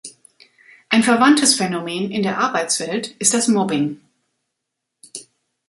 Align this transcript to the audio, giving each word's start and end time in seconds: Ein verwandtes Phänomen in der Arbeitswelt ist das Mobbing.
Ein 0.89 1.03
verwandtes 1.03 1.53
Phänomen 1.53 2.09
in 2.09 2.23
der 2.23 2.39
Arbeitswelt 2.39 3.09
ist 3.19 3.35
das 3.35 3.47
Mobbing. 3.47 4.01